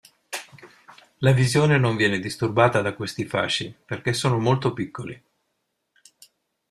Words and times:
La 1.19 1.31
visione 1.31 1.77
non 1.77 1.95
viene 1.95 2.17
disturbata 2.17 2.81
da 2.81 2.95
questi 2.95 3.23
fasci, 3.27 3.71
perché 3.85 4.13
sono 4.13 4.39
molto 4.39 4.73
piccoli. 4.73 5.23